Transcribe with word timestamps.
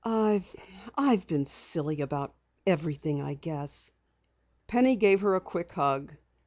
"I 0.03 0.43
I've 0.97 1.27
been 1.27 1.45
silly 1.45 2.01
about 2.01 2.33
everything, 2.65 3.21
I 3.21 3.35
guess." 3.35 3.91
Penny 4.65 4.95
gave 4.95 5.21
her 5.21 5.35
a 5.35 5.39
quick 5.39 5.71
hug. 5.73 6.15